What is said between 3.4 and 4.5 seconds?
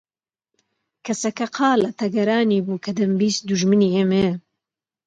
دوژمنی ئێمەیە